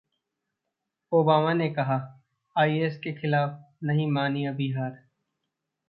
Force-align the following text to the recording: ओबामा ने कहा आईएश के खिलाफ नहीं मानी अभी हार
ओबामा 1.11 1.53
ने 1.53 1.69
कहा 1.69 1.97
आईएश 2.55 2.97
के 2.97 3.13
खिलाफ 3.13 3.61
नहीं 3.83 4.11
मानी 4.11 4.45
अभी 4.45 4.71
हार 4.71 4.99